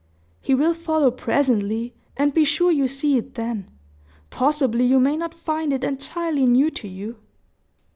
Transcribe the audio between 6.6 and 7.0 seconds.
to